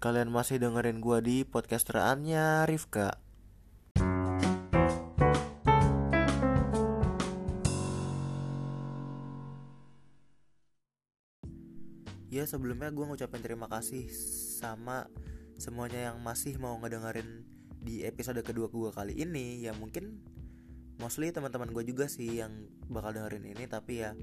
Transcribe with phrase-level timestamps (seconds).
[0.00, 3.20] Kalian masih dengerin gua di podcasteraannya Rifka.
[12.32, 14.08] Ya sebelumnya gua ngucapin terima kasih
[14.56, 15.04] sama
[15.60, 17.44] semuanya yang masih mau ngedengerin
[17.84, 19.60] di episode kedua gua kali ini.
[19.60, 20.24] Ya mungkin
[20.96, 22.52] mostly teman-teman gue juga sih yang
[22.88, 24.16] bakal dengerin ini Tapi ya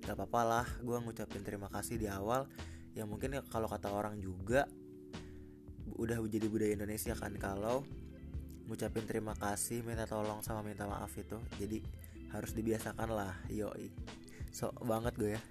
[0.00, 0.66] gak apa-apa lah.
[0.80, 2.48] Gue ngucapin terima kasih di awal.
[2.96, 4.64] Ya mungkin ya kalau kata orang juga
[5.98, 7.82] udah jadi budaya Indonesia kan kalau
[8.70, 11.82] ngucapin terima kasih minta tolong sama minta maaf itu jadi
[12.30, 13.90] harus dibiasakan lah yoi.
[14.54, 15.42] Sok banget gue ya.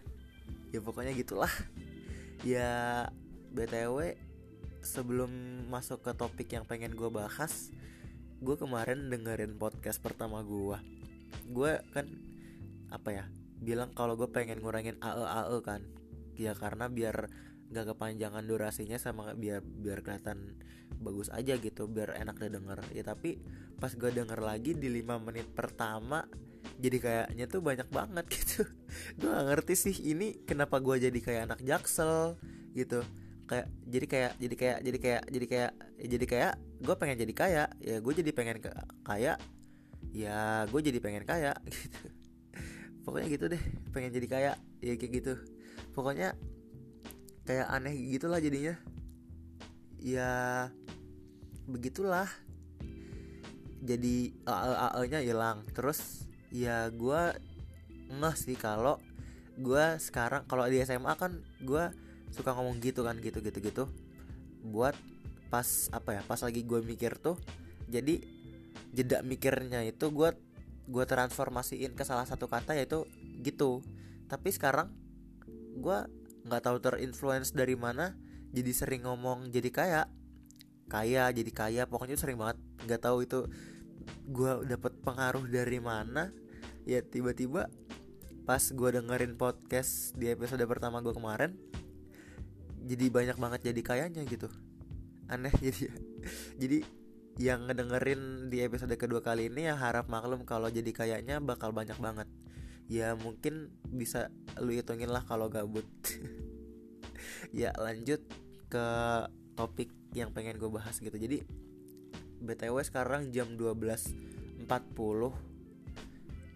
[0.72, 1.52] Ya pokoknya gitulah.
[2.48, 2.72] Ya
[3.52, 4.16] btw
[4.80, 5.28] sebelum
[5.68, 7.74] masuk ke topik yang pengen gue bahas
[8.40, 10.80] gue kemarin dengerin podcast pertama gue.
[11.52, 12.08] Gue kan
[12.88, 13.26] apa ya
[13.60, 15.84] bilang kalau gue pengen ngurangin AE AE kan.
[16.40, 17.28] Ya karena biar
[17.70, 20.58] gak kepanjangan durasinya sama biar biar kelihatan
[21.00, 22.82] bagus aja gitu biar enak didengar.
[22.94, 23.38] Ya tapi
[23.78, 26.26] pas gue denger lagi di 5 menit pertama
[26.80, 28.68] jadi kayaknya tuh banyak banget gitu.
[29.20, 32.36] Gue gak ngerti sih ini kenapa gue jadi kayak anak jaksel
[32.76, 33.04] gitu.
[33.50, 37.34] Kayak jadi kayak jadi kayak jadi kayak jadi kayak ya jadi kayak gue pengen jadi
[37.34, 37.64] kaya.
[37.82, 38.58] Ya gue jadi pengen
[39.06, 39.34] kaya.
[40.10, 42.00] Ya gue jadi pengen kaya gitu.
[43.06, 44.52] Pokoknya gitu deh pengen jadi kaya.
[44.84, 45.34] Ya kayak gitu.
[45.96, 46.38] Pokoknya
[47.50, 48.78] kayak aneh gitulah jadinya.
[49.98, 50.70] Ya
[51.66, 52.30] begitulah.
[53.82, 55.66] Jadi AE nya hilang.
[55.74, 57.34] Terus ya gue
[58.14, 59.02] ngeh sih kalau
[59.58, 61.90] gue sekarang kalau di SMA kan gue
[62.30, 63.84] suka ngomong gitu kan gitu gitu gitu.
[64.70, 64.94] Buat
[65.50, 67.34] pas apa ya pas lagi gue mikir tuh
[67.90, 68.22] jadi
[68.94, 70.38] jeda mikirnya itu gue
[70.86, 73.10] gue transformasiin ke salah satu kata yaitu
[73.42, 73.82] gitu.
[74.30, 74.94] Tapi sekarang
[75.82, 78.16] gue nggak tahu terinfluence dari mana
[78.50, 80.04] jadi sering ngomong jadi kaya.
[80.90, 82.58] Kaya jadi kaya pokoknya sering banget.
[82.86, 83.40] Nggak tahu itu
[84.30, 86.34] gue dapet pengaruh dari mana.
[86.90, 87.70] Ya tiba-tiba
[88.50, 91.54] pas gue dengerin podcast di episode pertama gue kemarin
[92.90, 94.50] jadi banyak banget jadi kayanya gitu.
[95.30, 95.94] Aneh jadi
[96.58, 96.78] jadi
[97.40, 101.96] yang ngedengerin di episode kedua kali ini ya harap maklum kalau jadi kayaknya bakal banyak
[102.02, 102.28] banget
[102.90, 105.86] ya mungkin bisa lu hitungin lah kalau gabut.
[107.50, 108.22] Ya lanjut
[108.70, 108.88] ke
[109.58, 111.14] topik yang pengen gue bahas gitu.
[111.14, 111.42] Jadi
[112.40, 114.66] btw sekarang jam 12.40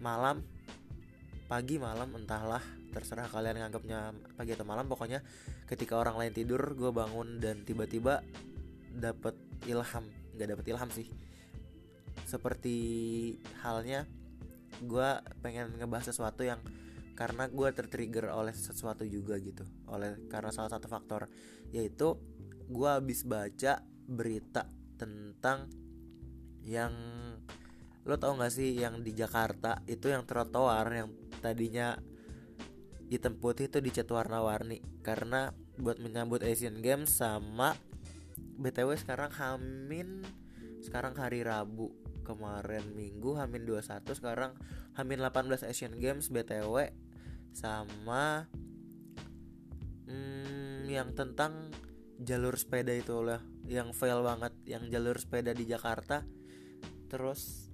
[0.01, 0.41] malam.
[1.49, 4.85] Pagi malam entahlah terserah kalian nganggapnya pagi atau malam.
[4.85, 5.21] Pokoknya
[5.65, 8.21] ketika orang lain tidur gue bangun dan tiba-tiba
[8.93, 9.33] dapet
[9.65, 10.05] ilham.
[10.37, 11.07] Nggak dapet ilham sih.
[12.25, 12.77] Seperti
[13.65, 14.05] halnya
[14.85, 16.59] gue pengen ngebahas sesuatu yang
[17.13, 19.63] karena gue tertrigger oleh sesuatu juga gitu.
[19.89, 21.29] Oleh karena salah satu faktor
[21.69, 22.17] yaitu
[22.69, 24.65] gue habis baca berita
[24.97, 25.69] tentang
[26.63, 26.93] yang
[28.03, 31.95] lo tau gak sih yang di Jakarta itu yang trotoar yang tadinya
[33.07, 34.81] hitam putih itu dicat warna-warni.
[35.05, 37.77] Karena buat menyambut Asian Games sama
[38.57, 40.25] BTW sekarang Hamin
[40.83, 44.55] sekarang hari Rabu kemarin Minggu Hamin 21 sekarang
[44.95, 46.89] Hamin 18 Asian Games BTW
[47.53, 48.49] sama
[50.09, 51.69] hmm, yang tentang
[52.23, 56.25] jalur sepeda itu lah yang fail banget yang jalur sepeda di Jakarta.
[57.11, 57.69] Terus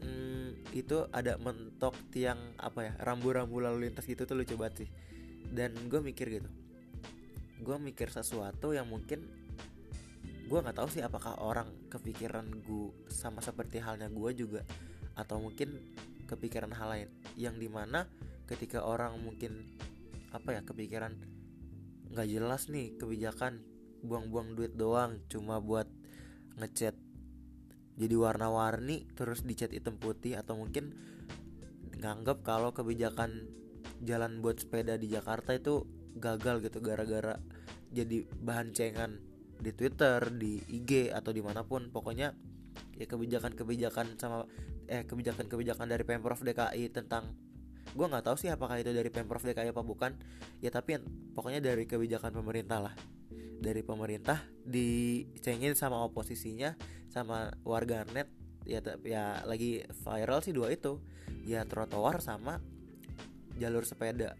[0.00, 4.90] hmm, itu ada mentok tiang apa ya rambu-rambu lalu lintas gitu tuh lucu banget sih.
[5.50, 6.50] Dan gue mikir gitu
[7.60, 9.28] gue mikir sesuatu yang mungkin
[10.50, 14.66] gue nggak tahu sih apakah orang kepikiran gue sama seperti halnya gue juga
[15.14, 15.78] atau mungkin
[16.26, 17.08] kepikiran hal lain.
[17.38, 18.10] Yang di mana
[18.50, 19.62] ketika orang mungkin
[20.34, 21.14] apa ya kepikiran
[22.10, 23.62] nggak jelas nih kebijakan
[24.02, 25.86] buang-buang duit doang cuma buat
[26.58, 26.98] ngecat
[27.94, 30.98] jadi warna-warni terus dicat hitam putih atau mungkin
[32.02, 33.46] nganggap kalau kebijakan
[34.02, 35.86] jalan buat sepeda di Jakarta itu
[36.18, 37.38] gagal gitu gara-gara
[37.94, 39.29] jadi bahan cengan
[39.60, 41.92] di Twitter, di IG atau di mana pun.
[41.92, 42.32] Pokoknya
[42.96, 44.44] ya kebijakan-kebijakan sama
[44.90, 47.30] eh kebijakan-kebijakan dari pemprov DKI tentang
[47.90, 50.16] gue nggak tahu sih apakah itu dari pemprov DKI apa bukan.
[50.64, 50.98] Ya tapi
[51.36, 52.94] pokoknya dari kebijakan pemerintah lah.
[53.60, 56.74] Dari pemerintah dicengin sama oposisinya
[57.12, 58.32] sama warga net.
[58.64, 61.00] Ya ya lagi viral sih dua itu.
[61.44, 62.58] Ya trotoar sama
[63.60, 64.34] jalur sepeda.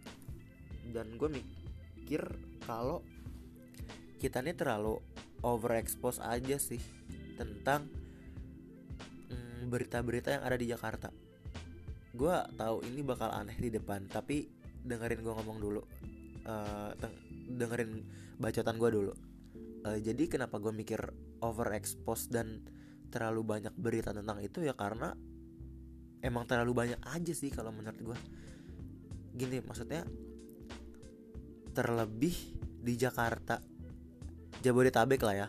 [0.90, 2.24] Dan gue mikir
[2.64, 3.04] kalau
[4.20, 5.00] kita ini terlalu
[5.40, 6.80] overexpose aja sih
[7.40, 7.88] tentang
[9.64, 11.08] berita-berita yang ada di Jakarta.
[12.12, 14.44] Gue tahu ini bakal aneh di depan, tapi
[14.84, 15.80] dengerin gue ngomong dulu,
[16.44, 16.92] uh,
[17.48, 18.04] dengerin
[18.36, 19.12] bacotan gue dulu.
[19.84, 21.00] uh, jadi kenapa gue mikir
[21.40, 22.60] overexpose dan
[23.08, 25.16] terlalu banyak berita tentang itu ya karena
[26.20, 28.18] emang terlalu banyak aja sih kalau menurut gue
[29.34, 30.04] gini maksudnya
[31.72, 32.36] terlebih
[32.80, 33.58] di Jakarta
[34.60, 35.48] Jabodetabek lah ya.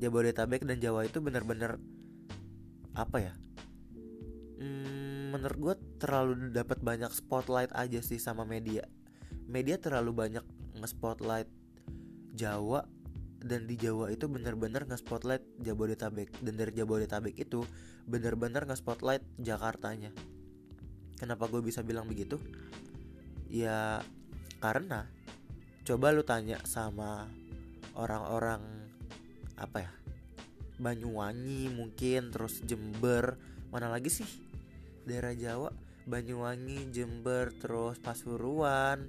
[0.00, 1.80] Jabodetabek dan Jawa itu bener-bener
[2.96, 3.32] apa ya?
[4.56, 8.88] Hmm, menurut gue terlalu dapat banyak spotlight aja sih sama media.
[9.48, 10.44] Media terlalu banyak
[10.80, 11.48] nge-spotlight
[12.36, 12.88] Jawa
[13.40, 16.32] dan di Jawa itu bener-bener nge-spotlight Jabodetabek.
[16.40, 17.64] Dan dari Jabodetabek itu
[18.08, 20.12] bener-bener nge-spotlight Jakartanya.
[21.16, 22.40] Kenapa gue bisa bilang begitu?
[23.48, 24.00] Ya
[24.60, 25.08] karena
[25.86, 27.30] coba lu tanya sama
[27.96, 28.62] orang-orang
[29.56, 29.92] apa ya
[30.76, 33.40] Banyuwangi mungkin terus Jember.
[33.72, 34.28] Mana lagi sih?
[35.08, 35.72] Daerah Jawa
[36.04, 39.08] Banyuwangi Jember terus Pasuruan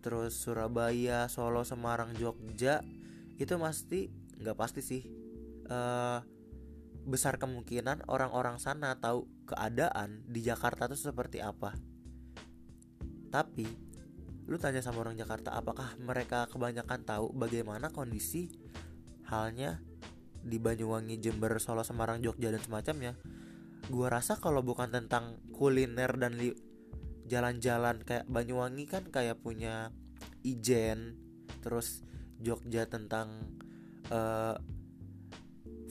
[0.00, 2.80] terus Surabaya Solo Semarang Jogja.
[3.36, 4.08] Itu pasti
[4.40, 5.02] nggak pasti sih.
[5.64, 6.20] Uh,
[7.04, 11.76] besar kemungkinan orang-orang sana tahu keadaan di Jakarta itu seperti apa.
[13.28, 13.68] Tapi
[14.44, 18.52] lu tanya sama orang Jakarta apakah mereka kebanyakan tahu bagaimana kondisi
[19.24, 19.80] halnya
[20.44, 23.16] di Banyuwangi, Jember, Solo, Semarang, Jogja dan semacamnya.
[23.88, 26.36] Gua rasa kalau bukan tentang kuliner dan
[27.24, 29.88] jalan-jalan kayak Banyuwangi kan kayak punya
[30.44, 31.16] Ijen,
[31.64, 32.04] terus
[32.44, 33.48] Jogja tentang
[34.12, 34.60] uh,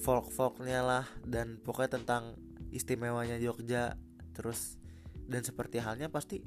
[0.06, 2.38] folk-folknya lah dan pokoknya tentang
[2.70, 3.98] istimewanya Jogja
[4.38, 4.78] terus
[5.26, 6.46] dan seperti halnya pasti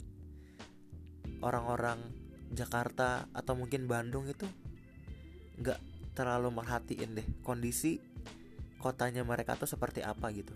[1.46, 2.02] orang-orang
[2.50, 4.46] Jakarta atau mungkin Bandung itu
[5.62, 5.80] nggak
[6.18, 8.02] terlalu merhatiin deh kondisi
[8.80, 10.52] kotanya mereka tuh seperti apa gitu.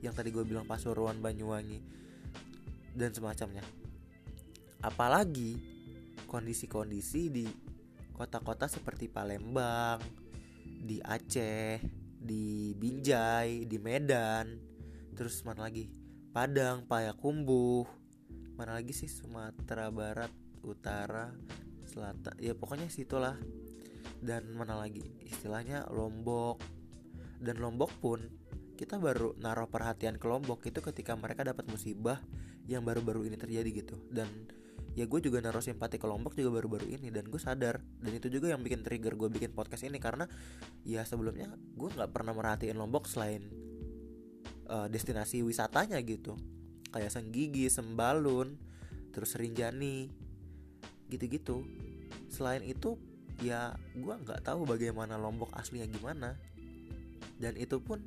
[0.00, 1.80] Yang tadi gue bilang Pasuruan Banyuwangi
[2.94, 3.64] dan semacamnya.
[4.84, 5.58] Apalagi
[6.28, 7.44] kondisi-kondisi di
[8.14, 10.00] kota-kota seperti Palembang,
[10.62, 11.82] di Aceh,
[12.24, 14.54] di Binjai, di Medan,
[15.12, 15.88] terus mana lagi?
[16.34, 17.86] Padang, Payakumbuh,
[18.54, 20.30] mana lagi sih Sumatera Barat,
[20.62, 21.34] Utara,
[21.84, 23.36] Selatan, ya pokoknya situlah.
[24.24, 25.04] Dan mana lagi?
[25.20, 26.60] Istilahnya Lombok.
[27.42, 28.24] Dan Lombok pun
[28.74, 32.18] kita baru naruh perhatian ke Lombok itu ketika mereka dapat musibah
[32.66, 34.26] yang baru-baru ini terjadi gitu dan
[34.94, 38.30] ya gue juga naruh simpati ke Lombok juga baru-baru ini dan gue sadar dan itu
[38.30, 40.26] juga yang bikin trigger gue bikin podcast ini karena
[40.86, 43.46] ya sebelumnya gue nggak pernah merhatiin Lombok selain
[44.70, 46.38] uh, destinasi wisatanya gitu
[46.94, 48.54] kayak Senggigi, Sembalun,
[49.10, 50.06] terus Rinjani,
[51.10, 51.66] gitu-gitu.
[52.30, 52.94] Selain itu
[53.42, 56.38] ya gue nggak tahu bagaimana Lombok aslinya gimana.
[57.38, 57.98] Dan itu pun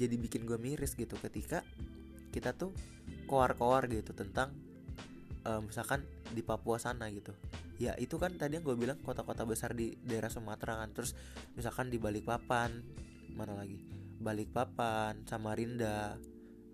[0.00, 1.60] jadi bikin gue miris gitu ketika
[2.32, 2.72] kita tuh
[3.28, 4.56] koar-koar gitu tentang
[5.44, 6.00] uh, misalkan
[6.32, 7.36] di Papua sana gitu.
[7.76, 10.96] Ya itu kan tadi yang gue bilang kota-kota besar di daerah Sumatera kan.
[10.96, 11.12] Terus
[11.58, 12.80] misalkan di Balikpapan
[13.36, 13.76] mana lagi?
[14.22, 16.16] Balikpapan Samarinda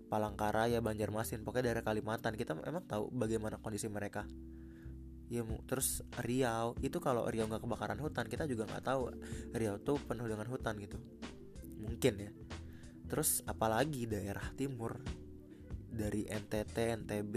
[0.09, 2.33] Palangkaraya Banjarmasin pokoknya daerah Kalimantan.
[2.33, 4.25] Kita memang tahu bagaimana kondisi mereka.
[5.29, 9.13] Ya terus Riau itu kalau Riau nggak kebakaran hutan kita juga nggak tahu.
[9.53, 10.97] Riau tuh penuh dengan hutan gitu.
[11.85, 12.31] Mungkin ya.
[13.05, 14.97] Terus apalagi daerah timur
[15.89, 17.35] dari NTT NTB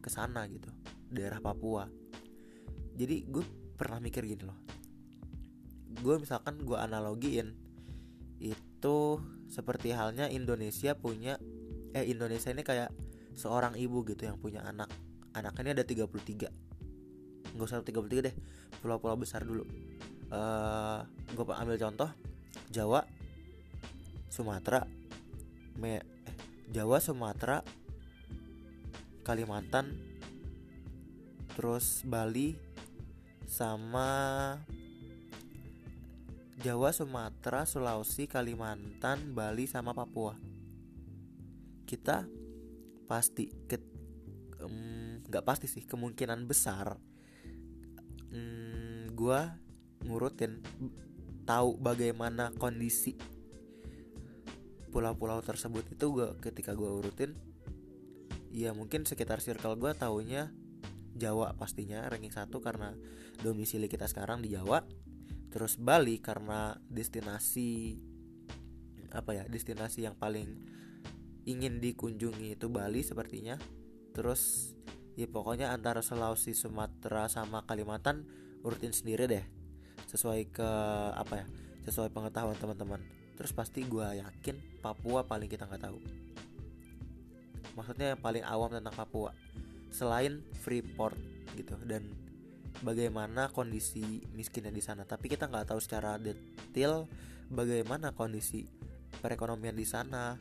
[0.00, 0.72] ke sana gitu.
[1.12, 1.84] Daerah Papua.
[2.96, 3.44] Jadi gue
[3.76, 4.58] pernah mikir gini loh.
[6.00, 7.52] Gue misalkan gue analogiin
[8.40, 8.98] itu
[9.50, 11.36] seperti halnya Indonesia punya
[11.94, 12.90] eh Indonesia ini kayak
[13.38, 14.90] seorang ibu gitu yang punya anak.
[15.36, 16.50] Anaknya ini ada 33
[17.54, 18.34] nggak usah 33 deh.
[18.84, 19.64] Pulau-pulau besar dulu.
[20.28, 22.10] Uh, eh, gue ambil contoh.
[22.68, 23.08] Jawa
[24.28, 24.84] Sumatera
[25.80, 26.04] Me, eh,
[26.68, 27.64] Jawa Sumatera
[29.24, 29.96] Kalimantan
[31.56, 32.54] terus Bali
[33.48, 34.08] sama
[36.58, 40.34] Jawa, Sumatera, Sulawesi, Kalimantan, Bali sama Papua.
[41.88, 42.28] Kita
[43.08, 43.80] pasti ke
[45.24, 47.00] nggak um, pasti sih kemungkinan besar
[48.28, 49.40] um, gue
[50.04, 50.60] ngurutin
[51.48, 53.16] tahu bagaimana kondisi
[54.92, 57.32] pulau-pulau tersebut itu gue ketika gue urutin
[58.52, 60.52] ya mungkin sekitar circle gue taunya
[61.18, 62.94] Jawa pastinya ranking satu karena
[63.42, 64.86] domisili kita sekarang di Jawa.
[65.50, 67.98] Terus Bali karena destinasi
[69.10, 70.46] apa ya destinasi yang paling
[71.48, 73.56] ingin dikunjungi itu Bali sepertinya.
[74.12, 74.72] Terus
[75.16, 78.28] ya pokoknya antara Sulawesi Sumatera sama Kalimantan
[78.60, 79.44] urutin sendiri deh.
[80.04, 80.70] Sesuai ke
[81.16, 81.46] apa ya
[81.88, 83.00] sesuai pengetahuan teman-teman.
[83.40, 85.98] Terus pasti gue yakin Papua paling kita nggak tahu.
[87.78, 89.32] Maksudnya yang paling awam tentang Papua.
[89.88, 91.16] Selain Freeport
[91.56, 92.04] gitu dan
[92.84, 95.08] bagaimana kondisi miskinnya di sana.
[95.08, 97.08] Tapi kita nggak tahu secara detail
[97.48, 98.68] bagaimana kondisi
[99.24, 100.36] perekonomian di sana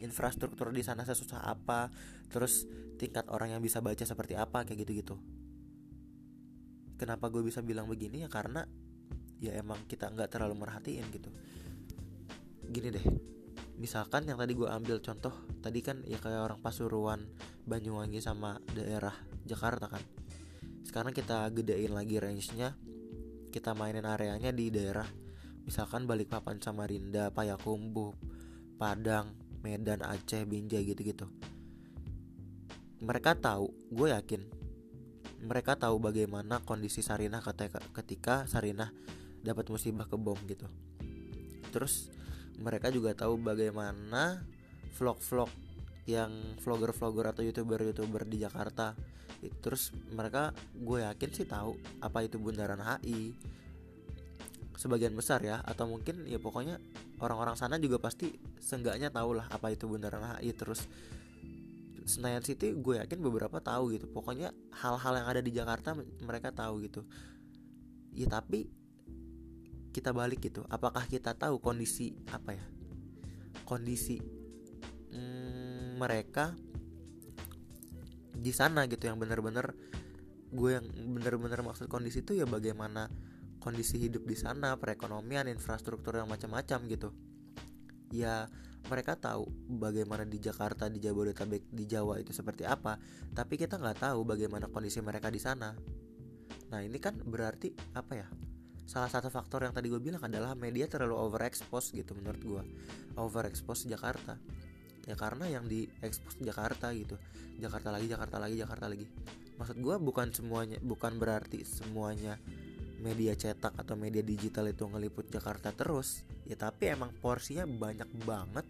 [0.00, 1.92] infrastruktur di sana sesusah apa
[2.32, 2.64] terus
[2.96, 5.16] tingkat orang yang bisa baca seperti apa kayak gitu-gitu.
[7.00, 8.24] Kenapa gue bisa bilang begini?
[8.24, 8.68] Ya karena
[9.40, 11.32] ya emang kita nggak terlalu merhatiin gitu.
[12.68, 13.06] Gini deh
[13.80, 15.32] misalkan yang tadi gue ambil contoh
[15.64, 17.24] tadi kan ya kayak orang Pasuruan
[17.64, 19.16] Banyuwangi sama daerah
[19.48, 20.04] Jakarta kan.
[20.84, 22.76] Sekarang kita gedein lagi range-nya
[23.50, 25.08] kita mainin areanya di daerah.
[25.64, 28.12] Misalkan Balikpapan Samarinda Payakumbuh
[28.80, 31.28] Padang Medan Aceh Binjai gitu-gitu.
[33.00, 34.60] Mereka tahu gue yakin
[35.40, 37.40] mereka tahu bagaimana kondisi Sarinah
[37.96, 38.92] ketika, Sarinah
[39.40, 40.68] dapat musibah ke bom gitu.
[41.72, 42.12] Terus
[42.60, 44.44] mereka juga tahu bagaimana
[45.00, 45.48] vlog-vlog
[46.04, 46.28] yang
[46.60, 48.92] vlogger-vlogger atau youtuber-youtuber di Jakarta.
[49.64, 53.32] Terus mereka gue yakin sih tahu apa itu bundaran HI
[54.80, 56.80] sebagian besar ya atau mungkin ya pokoknya
[57.20, 60.88] orang-orang sana juga pasti seenggaknya tahu lah apa itu bundaran HI terus
[62.08, 64.10] Senayan City gue yakin beberapa tahu gitu.
[64.10, 64.50] Pokoknya
[64.82, 65.94] hal-hal yang ada di Jakarta
[66.24, 67.06] mereka tahu gitu.
[68.10, 68.66] Ya tapi
[69.94, 70.66] kita balik gitu.
[70.66, 72.64] Apakah kita tahu kondisi apa ya
[73.68, 74.18] kondisi
[75.12, 76.56] mm, mereka
[78.34, 79.06] di sana gitu?
[79.06, 79.66] Yang benar-benar
[80.50, 83.06] gue yang benar-benar maksud kondisi itu ya bagaimana
[83.60, 87.12] kondisi hidup di sana perekonomian infrastruktur yang macam-macam gitu.
[88.10, 88.48] Ya
[88.88, 92.96] mereka tahu bagaimana di Jakarta di Jabodetabek di Jawa itu seperti apa
[93.36, 95.76] tapi kita nggak tahu bagaimana kondisi mereka di sana.
[96.72, 98.26] Nah ini kan berarti apa ya?
[98.88, 102.62] Salah satu faktor yang tadi gue bilang adalah media terlalu overexpose gitu menurut gue
[103.14, 104.40] overexpose Jakarta.
[105.06, 107.14] Ya karena yang di expose Jakarta gitu.
[107.60, 109.06] Jakarta lagi Jakarta lagi Jakarta lagi.
[109.60, 112.40] Maksud gue bukan semuanya bukan berarti semuanya
[113.00, 118.66] media cetak atau media digital itu ngeliput Jakarta terus ya tapi emang porsinya banyak banget.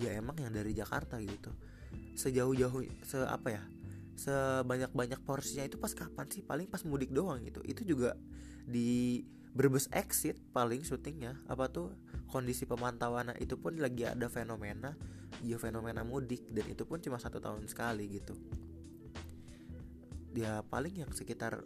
[0.00, 1.52] Ya emang yang dari Jakarta gitu.
[2.16, 3.62] Sejauh-jauh se apa ya
[4.16, 6.42] sebanyak banyak porsinya itu pas kapan sih?
[6.42, 7.60] Paling pas mudik doang gitu.
[7.62, 8.16] Itu juga
[8.64, 11.36] di Brebes exit paling syutingnya.
[11.46, 11.92] Apa tuh
[12.32, 14.96] kondisi pemantauan itu pun lagi ada fenomena
[15.44, 18.36] ya fenomena mudik dan itu pun cuma satu tahun sekali gitu.
[20.32, 21.64] Dia paling yang sekitar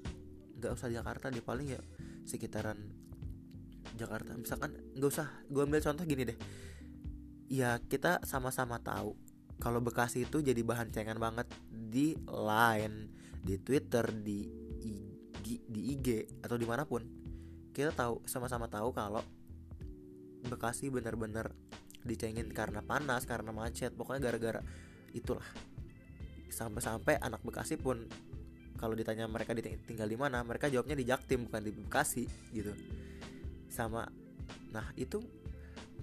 [0.56, 1.80] nggak usah Jakarta dia paling ya
[2.24, 2.76] sekitaran
[3.96, 4.36] Jakarta.
[4.36, 6.38] Misalkan nggak usah gue ambil contoh gini deh.
[7.46, 9.14] Ya kita sama-sama tahu
[9.56, 13.08] kalau Bekasi itu jadi bahan cengan banget di Line
[13.40, 14.44] di Twitter di
[15.46, 17.06] di IG atau di mana pun.
[17.70, 19.22] Kita tahu sama-sama tahu kalau
[20.46, 21.54] Bekasi benar-benar
[22.06, 24.60] dicengin karena panas karena macet pokoknya gara-gara
[25.14, 25.46] itulah.
[26.50, 28.10] Sampai-sampai anak Bekasi pun
[28.76, 29.56] kalau ditanya mereka
[29.88, 32.72] tinggal di mana mereka jawabnya di Jaktim bukan di Bekasi gitu.
[33.72, 34.04] Sama
[34.70, 35.24] nah itu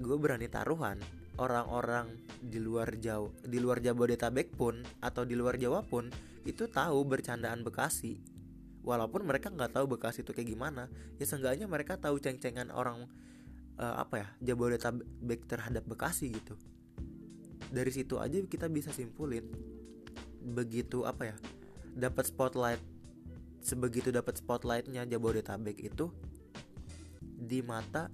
[0.02, 0.98] gue berani taruhan
[1.38, 2.10] orang-orang
[2.42, 6.10] di luar Jawa di luar Jabodetabek pun atau di luar Jawa pun
[6.44, 8.20] itu tahu bercandaan Bekasi.
[8.84, 13.08] Walaupun mereka nggak tahu Bekasi itu kayak gimana ya seenggaknya mereka tahu ceng-cengan orang
[13.80, 16.60] uh, apa ya Jabodetabek terhadap Bekasi gitu.
[17.74, 19.48] Dari situ aja kita bisa simpulin
[20.44, 21.36] begitu apa ya
[21.94, 22.82] dapat spotlight
[23.64, 26.12] sebegitu dapat spotlightnya Jabodetabek itu
[27.22, 28.12] di mata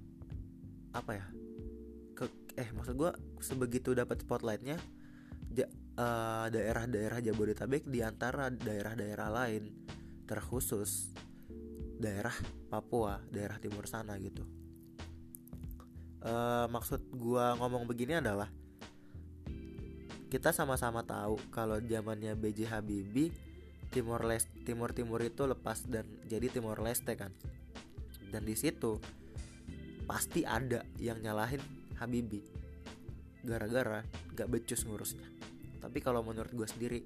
[0.94, 1.26] apa ya
[2.14, 2.24] ke
[2.58, 3.10] eh maksud gue
[3.42, 4.78] sebegitu dapat spotlightnya
[5.50, 5.66] ja,
[5.98, 9.70] uh, daerah-daerah Jabodetabek di antara daerah-daerah lain
[10.30, 11.10] terkhusus
[12.00, 12.32] daerah
[12.72, 14.46] Papua, daerah timur sana gitu.
[16.20, 18.48] Uh, maksud gua ngomong begini adalah
[20.30, 23.32] kita sama-sama tahu kalau zamannya BJ Habibie
[23.90, 27.34] Timor Leste Timur Timur itu lepas dan jadi Timor Leste kan.
[28.30, 29.02] Dan di situ
[30.06, 31.62] pasti ada yang nyalahin
[31.98, 32.46] Habibie
[33.42, 35.26] gara-gara gak becus ngurusnya.
[35.82, 37.00] Tapi kalau menurut gue sendiri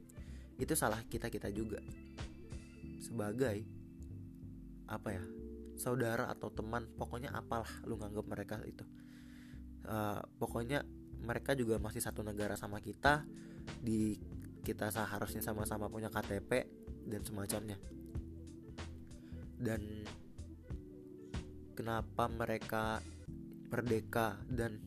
[0.60, 1.82] itu salah kita kita juga
[3.02, 3.64] sebagai
[4.86, 5.24] apa ya
[5.74, 8.86] saudara atau teman pokoknya apalah lu nganggap mereka itu
[9.90, 10.86] uh, pokoknya
[11.24, 13.26] mereka juga masih satu negara sama kita
[13.80, 14.14] di
[14.64, 16.64] kita seharusnya sama-sama punya KTP
[17.04, 17.76] dan semacamnya.
[19.60, 20.08] Dan
[21.76, 23.04] kenapa mereka
[23.68, 24.80] merdeka dan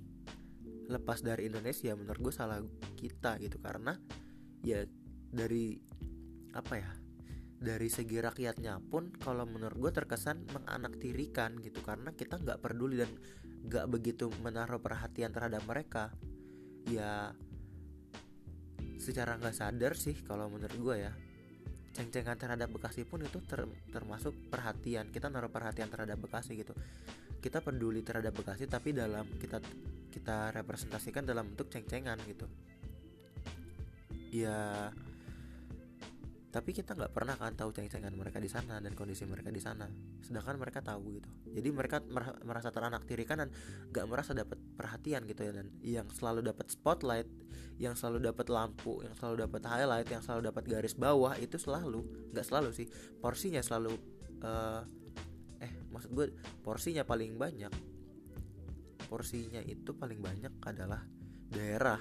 [0.87, 2.59] lepas dari Indonesia menurut gue salah
[2.97, 3.61] kita gitu.
[3.61, 3.93] Karena
[4.65, 4.81] ya
[5.29, 5.77] dari
[6.57, 6.91] apa ya
[7.57, 11.85] dari segi rakyatnya pun kalau menurut gue terkesan menganaktirikan gitu.
[11.85, 13.11] Karena kita nggak peduli dan
[13.67, 16.09] nggak begitu menaruh perhatian terhadap mereka.
[16.87, 17.35] Ya
[18.97, 21.13] secara nggak sadar sih kalau menurut gue ya
[21.97, 25.09] ceng-cengan terhadap Bekasi pun itu ter, termasuk perhatian.
[25.09, 26.77] Kita naruh perhatian terhadap Bekasi gitu.
[27.41, 29.57] Kita peduli terhadap Bekasi tapi dalam kita
[30.13, 32.45] kita representasikan dalam bentuk ceng-cengan gitu.
[34.29, 34.93] Ya
[36.47, 39.89] tapi kita nggak pernah kan tahu ceng-cengan mereka di sana dan kondisi mereka di sana.
[40.21, 41.29] Sedangkan mereka tahu gitu.
[41.53, 41.97] Jadi mereka
[42.45, 43.49] merasa teranak tirikan dan
[43.93, 47.27] nggak merasa dapat perhatian gitu ya dan yang selalu dapat spotlight
[47.81, 52.05] yang selalu dapat lampu yang selalu dapat highlight yang selalu dapat garis bawah itu selalu
[52.33, 53.97] nggak selalu sih porsinya selalu
[54.45, 54.81] uh,
[55.57, 56.29] eh maksud gue
[56.61, 57.73] porsinya paling banyak
[59.09, 61.01] porsinya itu paling banyak adalah
[61.49, 61.97] daerah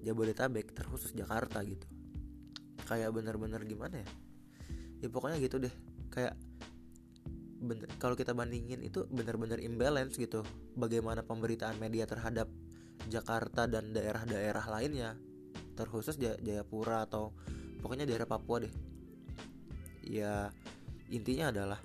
[0.00, 1.86] Jabodetabek terkhusus Jakarta gitu.
[2.88, 4.08] Kayak bener-bener gimana ya?
[5.04, 5.72] Ya pokoknya gitu deh.
[6.10, 6.34] Kayak
[8.00, 10.40] kalau kita bandingin itu bener-bener imbalance gitu.
[10.76, 12.48] Bagaimana pemberitaan media terhadap
[13.08, 15.16] Jakarta dan daerah-daerah lainnya
[15.76, 17.32] terkhusus Jayapura atau
[17.80, 18.72] pokoknya daerah Papua deh.
[20.04, 20.52] Ya
[21.12, 21.80] intinya adalah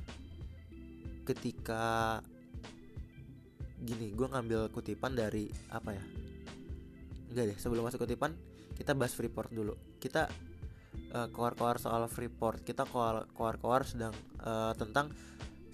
[1.25, 2.19] ketika
[3.85, 6.03] gini gue ngambil kutipan dari apa ya?
[7.31, 8.35] Enggak deh sebelum masuk kutipan
[8.75, 9.75] kita bahas Freeport dulu.
[9.99, 10.27] Kita
[11.15, 12.83] uh, koar-koar soal Freeport kita
[13.35, 15.11] koar-koar sedang uh, tentang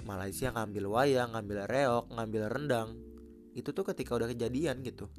[0.04, 2.90] Malaysia ngambil wayang ngambil reok ngambil rendang
[3.52, 5.12] itu tuh ketika udah kejadian gitu.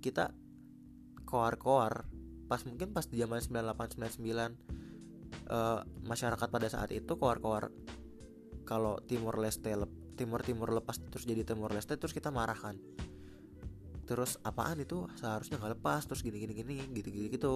[0.00, 0.32] Kita
[1.28, 2.08] koar-koar
[2.48, 7.68] pas mungkin pas di zaman 9899 uh, masyarakat pada saat itu koar-koar.
[8.64, 9.72] Kalau Timur Leste
[10.18, 12.76] Timur Timur lepas terus jadi Timur Leste terus kita marah kan.
[14.08, 15.04] Terus apaan itu?
[15.20, 17.54] Seharusnya nggak lepas terus gini gini gini gitu gitu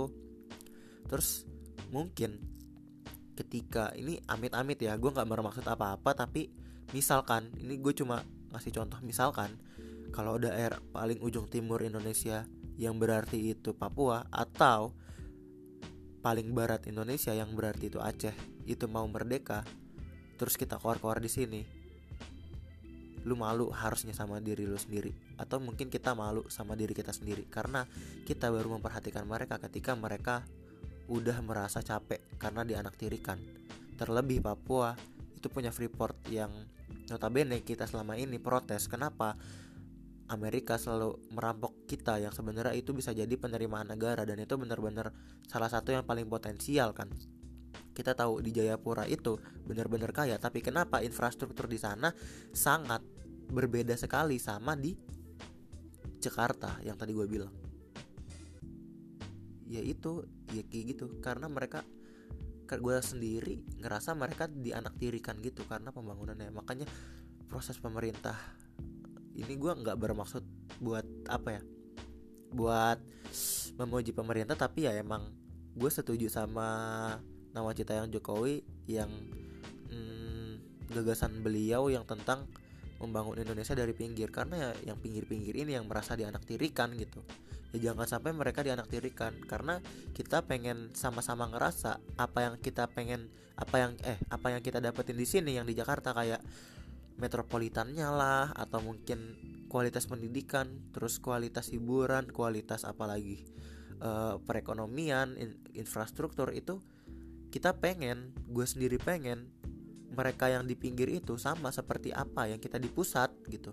[1.12, 1.44] terus
[1.92, 2.40] mungkin
[3.32, 6.52] ketika ini amit-amit ya gue nggak bermaksud apa-apa tapi
[6.92, 8.20] misalkan ini gue cuma
[8.52, 9.56] ngasih contoh misalkan
[10.12, 12.44] kalau daerah paling ujung timur Indonesia
[12.76, 14.92] yang berarti itu Papua atau
[16.20, 18.36] paling barat Indonesia yang berarti itu Aceh
[18.68, 19.64] itu mau merdeka
[20.36, 21.60] terus kita keluar-keluar di sini
[23.22, 27.46] lu malu harusnya sama diri lu sendiri atau mungkin kita malu sama diri kita sendiri
[27.46, 27.86] karena
[28.26, 30.42] kita baru memperhatikan mereka ketika mereka
[31.12, 33.36] udah merasa capek karena dianaktirikan.
[34.00, 34.96] Terlebih Papua
[35.36, 36.48] itu punya Freeport yang
[37.12, 39.36] notabene kita selama ini protes kenapa
[40.32, 45.12] Amerika selalu merampok kita yang sebenarnya itu bisa jadi penerimaan negara dan itu benar-benar
[45.44, 47.12] salah satu yang paling potensial kan.
[47.92, 49.36] Kita tahu di Jayapura itu
[49.68, 52.08] benar-benar kaya, tapi kenapa infrastruktur di sana
[52.56, 53.04] sangat
[53.52, 54.96] berbeda sekali sama di
[56.16, 57.52] Jakarta yang tadi gue bilang
[59.72, 61.04] ya itu ya kayak gitu.
[61.24, 61.80] Karena mereka
[62.72, 66.52] gue sendiri ngerasa mereka dianaktirikan gitu karena pembangunannya.
[66.52, 66.84] Makanya
[67.48, 68.36] proses pemerintah
[69.36, 70.44] ini gue nggak bermaksud
[70.80, 71.62] buat apa ya
[72.52, 73.00] buat
[73.80, 75.32] memuji pemerintah tapi ya emang
[75.72, 76.68] gue setuju sama
[77.56, 79.08] nawacita yang Jokowi yang
[79.88, 82.48] hmm, gagasan beliau yang tentang
[83.00, 84.30] membangun Indonesia dari pinggir.
[84.30, 87.20] Karena ya yang pinggir-pinggir ini yang merasa dianaktirikan gitu
[87.72, 89.32] ya jangan sampai mereka dianaktirikan.
[89.48, 89.80] Karena
[90.12, 95.16] kita pengen sama-sama ngerasa apa yang kita pengen apa yang eh apa yang kita dapetin
[95.16, 96.40] di sini yang di Jakarta kayak
[97.20, 99.36] metropolitannya lah atau mungkin
[99.68, 103.44] kualitas pendidikan terus kualitas hiburan kualitas apalagi
[104.00, 106.80] uh, perekonomian in, infrastruktur itu
[107.52, 109.52] kita pengen gue sendiri pengen
[110.12, 113.72] mereka yang di pinggir itu sama seperti apa yang kita di pusat gitu.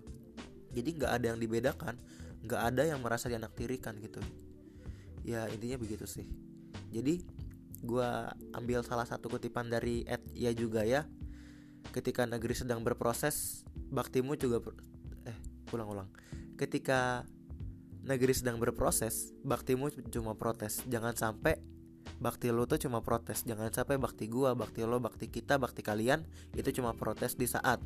[0.72, 2.00] Jadi nggak ada yang dibedakan
[2.44, 4.20] nggak ada yang merasa dianaktirikan gitu.
[5.24, 6.24] Ya intinya begitu sih.
[6.90, 7.20] Jadi
[7.80, 8.10] gue
[8.52, 11.08] ambil salah satu kutipan dari Ed ya juga ya
[11.96, 14.72] ketika negeri sedang berproses baktimu juga
[15.28, 15.36] eh
[15.72, 16.08] ulang-ulang.
[16.56, 17.24] Ketika
[18.04, 20.84] negeri sedang berproses baktimu cuma protes.
[20.88, 21.60] Jangan sampai
[22.20, 23.44] bakti lo tuh cuma protes.
[23.44, 26.24] Jangan sampai bakti gua bakti lo bakti kita bakti kalian
[26.56, 27.80] itu cuma protes di saat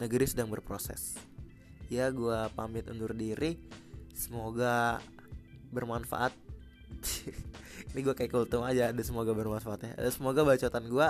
[0.00, 1.33] negeri sedang berproses
[1.88, 3.56] ya gue pamit undur diri.
[4.14, 5.02] Semoga
[5.74, 6.32] bermanfaat.
[7.92, 11.08] Ini gue kayak kultum aja dan semoga bermanfaat ya dan semoga bacotan gue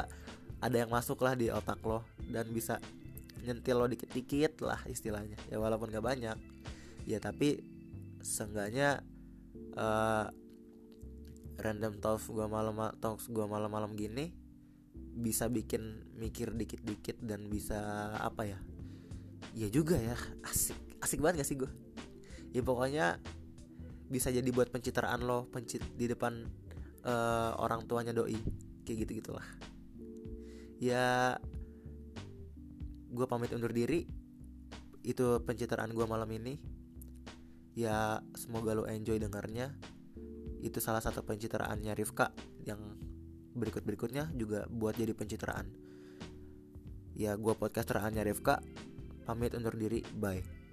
[0.64, 2.80] ada yang masuk lah di otak lo dan bisa
[3.44, 5.36] nyentil lo dikit-dikit lah istilahnya.
[5.52, 6.36] Ya walaupun gak banyak.
[7.04, 7.60] Ya tapi
[8.24, 9.04] seenggaknya
[9.76, 10.32] uh,
[11.60, 14.34] random talks gue malam talks gue malam-malam gini
[15.14, 18.58] bisa bikin mikir dikit-dikit dan bisa apa ya
[19.54, 20.98] Iya juga ya asik.
[20.98, 21.70] Asik banget gak sih gue
[22.54, 23.18] ya pokoknya
[24.06, 26.46] bisa jadi buat pencitraan lo pencit di depan
[27.06, 28.38] uh, orang tuanya doi.
[28.84, 29.46] Kayak gitu gitulah
[30.84, 31.38] ya
[33.14, 34.04] gue pamit undur diri.
[35.04, 36.58] Itu pencitraan gue malam ini.
[37.74, 39.72] Ya semoga lo enjoy dengarnya.
[40.64, 42.32] Itu salah satu pencitraannya Rifka
[42.64, 42.80] yang
[43.54, 45.70] berikut-berikutnya juga buat jadi pencitraan.
[47.14, 48.58] Ya gue podcaster Anya Revka,
[49.24, 50.63] pamit undur diri, bye.